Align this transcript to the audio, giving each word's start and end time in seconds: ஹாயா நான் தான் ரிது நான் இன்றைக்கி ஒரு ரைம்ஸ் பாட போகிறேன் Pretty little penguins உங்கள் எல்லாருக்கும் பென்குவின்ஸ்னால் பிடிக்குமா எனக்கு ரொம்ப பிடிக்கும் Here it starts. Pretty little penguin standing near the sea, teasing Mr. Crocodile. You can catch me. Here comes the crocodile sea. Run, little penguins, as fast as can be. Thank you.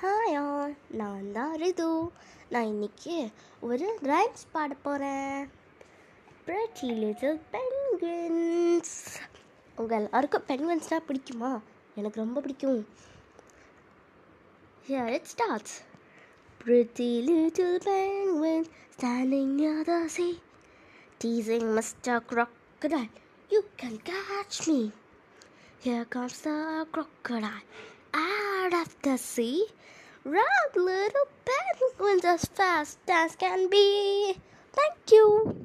ஹாயா 0.00 0.42
நான் 0.98 1.32
தான் 1.32 1.54
ரிது 1.62 1.86
நான் 2.52 2.68
இன்றைக்கி 2.72 3.16
ஒரு 3.68 3.86
ரைம்ஸ் 4.10 4.44
பாட 4.52 4.74
போகிறேன் 4.84 5.40
Pretty 6.46 6.88
little 7.02 7.34
penguins 7.52 8.92
உங்கள் 9.78 9.98
எல்லாருக்கும் 9.98 10.46
பென்குவின்ஸ்னால் 10.48 11.06
பிடிக்குமா 11.08 11.50
எனக்கு 11.94 12.22
ரொம்ப 12.24 12.40
பிடிக்கும் 12.40 12.80
Here 14.86 15.06
it 15.16 15.26
starts. 15.26 15.72
Pretty 16.60 17.10
little 17.22 17.78
penguin 17.80 18.62
standing 18.94 19.50
near 19.56 19.84
the 19.84 19.98
sea, 20.08 20.32
teasing 21.20 21.66
Mr. 21.76 22.16
Crocodile. 22.30 23.12
You 23.50 23.62
can 23.76 23.94
catch 24.10 24.58
me. 24.68 24.80
Here 25.80 26.04
comes 26.06 26.40
the 26.40 26.56
crocodile 26.92 27.66
sea. 29.18 29.66
Run, 30.24 30.44
little 30.74 31.28
penguins, 31.44 32.24
as 32.24 32.44
fast 32.44 32.98
as 33.08 33.36
can 33.36 33.68
be. 33.68 34.38
Thank 34.72 35.12
you. 35.12 35.60